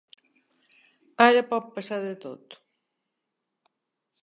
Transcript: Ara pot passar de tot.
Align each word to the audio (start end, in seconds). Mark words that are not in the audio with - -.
Ara 1.25 1.43
pot 1.51 1.69
passar 1.77 2.01
de 2.07 2.15
tot. 2.25 2.59